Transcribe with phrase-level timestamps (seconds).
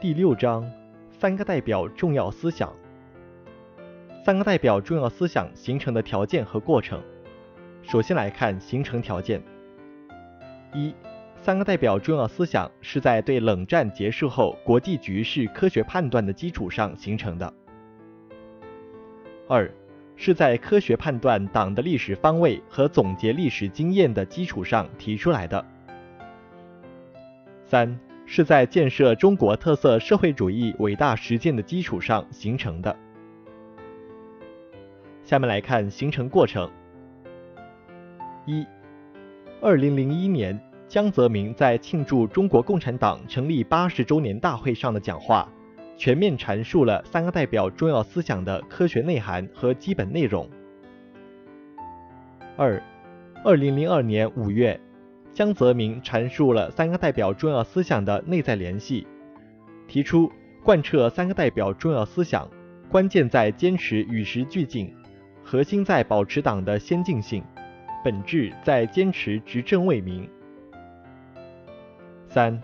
[0.00, 0.64] 第六章
[1.10, 2.72] 三个代表重要思想。
[4.24, 7.02] 三个代表重要思想形成的条件和过程。
[7.82, 9.42] 首先来看形成条件。
[10.72, 10.94] 一，
[11.42, 17.52] 三个代表重要思想是在对冷战结束后国际局势科学判断的基础上形成的。
[19.48, 19.68] 二，
[20.14, 25.66] 是在科学判断党的历史方位和总结历史经验的基础上提出来的。
[27.66, 27.98] 三，
[28.30, 32.94] 是在建设中国特色社会主义伟大实践的基础上形成的。
[35.24, 36.70] 下面来看形成过程。
[38.44, 38.66] 一，
[39.62, 45.50] 二零零一年，江泽民在庆祝中国共产党成立八十周年大会上的讲话，
[45.96, 50.46] 全面阐述了三个代表重要思想的科学内涵和基本内容。
[52.58, 52.82] 二，
[53.42, 54.78] 二零零二年五月，
[55.38, 59.06] 江泽民阐述了三个代表重要思想的内在联系，
[59.86, 60.28] 提出
[60.64, 62.50] 贯彻三个代表重要思想，
[62.90, 64.92] 关键在坚持与时俱进。
[65.44, 67.44] 核心在保持党的先进性，
[68.04, 70.28] 本质在坚持执政为民。
[72.26, 72.60] 三，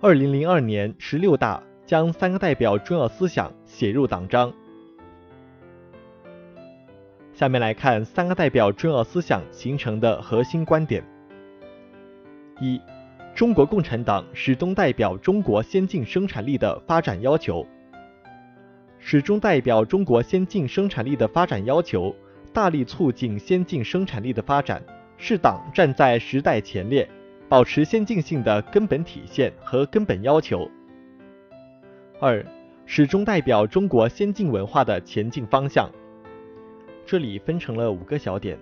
[0.00, 4.52] 二零零二年十六大将三个代表重要思想写入党章。
[7.32, 11.02] 下面来看三个代表重要思想形成的核心观点：
[12.58, 12.80] 一，
[13.34, 17.66] 中国共产党始终代表中国先进生产力的发展要求。
[18.98, 22.14] 始终代表中国先进生产力的发展要求，
[22.52, 24.82] 大力促进先进生产力的发展，
[25.18, 27.08] 是党站在时代前列，
[27.48, 30.68] 保持先进性的根本体现和根本要求。
[32.18, 32.44] 二，
[32.86, 35.88] 始终代表中国先进文化的前进方向。
[37.04, 38.58] 这里分成了五个小点：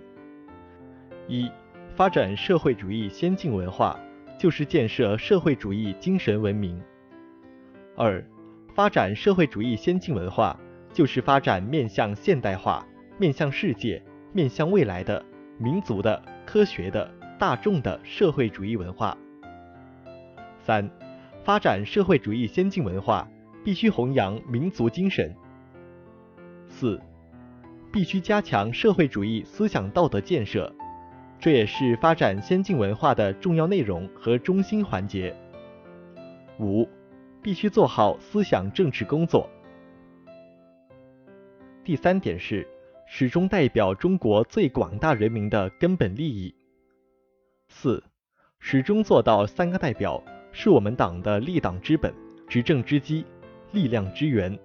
[1.27, 1.49] 一，
[1.95, 3.97] 发展社会主义先进文化，
[4.37, 6.79] 就是建设社会主义精神文明。
[7.95, 8.23] 二。
[8.73, 10.59] 发展社会主义先进文化，
[10.91, 12.85] 就是发展面向现代化、
[13.17, 15.23] 面向世界、面向未来的
[15.57, 19.17] 民族的、科学的、大众的社会主义文化。
[20.59, 20.89] 三、
[21.45, 23.25] 发展社会主义先进文化，
[23.63, 25.33] 必须弘扬民族精神。
[26.67, 26.99] 四、
[27.93, 30.75] 必须加强社会主义思想道德建设，
[31.45, 35.31] 这也是发展先进文化的重要内容和中心环节。
[36.59, 36.89] 五。
[37.39, 39.47] 必须做好思想政治工作。
[41.83, 42.67] 第三点是，
[43.05, 46.55] 始终代表中国最广大人民的根本利益。
[47.67, 48.03] 四，
[48.57, 52.11] 始终做到三个代表，是我们党的立党之本、
[52.47, 53.23] 执政之基、
[53.71, 54.57] 力量之源。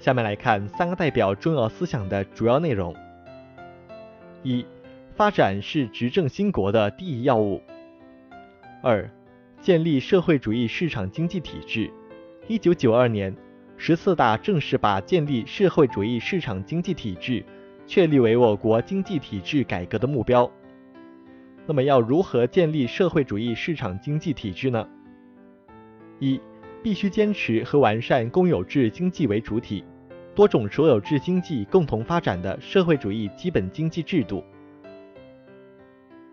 [0.00, 2.92] 下面来看三个代表重要思想的主要内容：
[4.44, 4.64] 一、
[5.16, 7.62] 发展是执政兴国的第一要务。
[8.82, 9.10] 二、
[9.58, 11.90] 建立社会主义市场经济体制。
[12.46, 13.34] 一九九二年，
[13.78, 17.42] 十四大正式把建立社会主义市场经济体制
[17.86, 20.48] 确立为我国经济体制改革的目标。
[21.66, 24.86] 那么，要如何建立社会主义市场经济体制呢？
[26.18, 26.38] 一，
[26.82, 29.82] 必须坚持和完善公有制经济为主体、
[30.34, 34.42] 多种所有制经济共同发展的社会主义基本经济制度。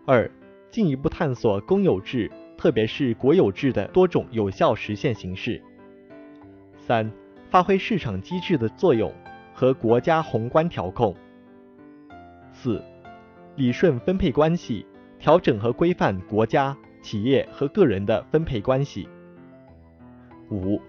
[0.06, 0.30] 二，
[0.70, 2.30] 进一步探索公有制。
[2.54, 5.60] 特别是国有制的多种有效实现形式。
[6.76, 7.10] 三、
[7.50, 9.12] 发挥市场机制的作用
[9.52, 11.12] 和国家宏观调控。
[12.52, 12.80] 四、
[13.56, 14.86] 理顺分配关系，
[15.18, 19.08] 调整和规范国家、企业和个人的分配关系。
[20.48, 20.80] 五、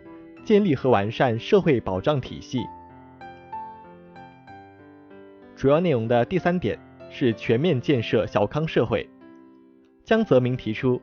[0.46, 2.60] 建立和完善社会保障体系。
[5.64, 6.78] 主要内容的第三点
[7.10, 9.10] 是全面建设小康社会。
[10.04, 11.02] 江泽民提出。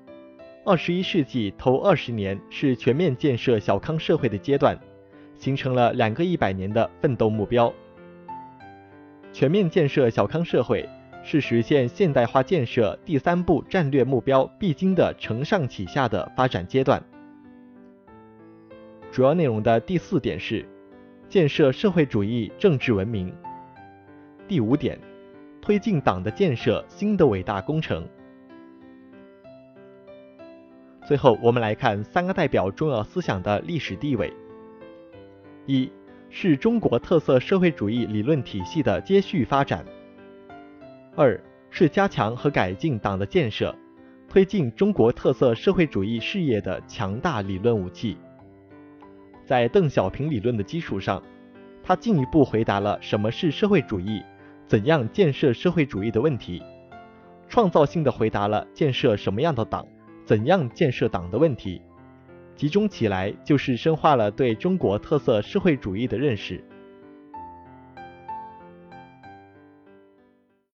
[0.66, 4.78] 二十一世纪头二十年是全面建设小康社会的阶段，
[5.34, 7.72] 形成了两个一百年的奋斗目标。
[9.32, 10.86] 全面建设小康社会
[11.24, 17.02] 是实现现代化建设第三步战略目标必经的承上启下的发展阶段。
[19.10, 20.68] 主要内容的第四点是
[21.30, 23.34] 建设社会主义政治文明。
[24.50, 24.98] 第五点，
[25.62, 28.04] 推进党的建设新的伟大工程。
[31.06, 34.32] 最后，我们来看三个代表重要思想的历史地位：
[35.66, 35.88] 一
[36.30, 39.84] 是中国特色社会主义理论体系的接续发展；
[41.14, 43.72] 二是加强和改进党的建设，
[44.28, 48.18] 推进中国特色社会主义事业的强大理论武器。
[49.44, 51.22] 在邓小平理论的基础上，
[51.84, 54.20] 他进一步回答了什么是社会主义、
[54.70, 56.62] 怎样建设社会主义的问题，
[57.48, 59.84] 创造性的回答了建设什么样的党。
[60.24, 61.82] 怎样建设党的问题，
[62.54, 66.64] 集中起来就是深化了对中国特色社会主义的认识，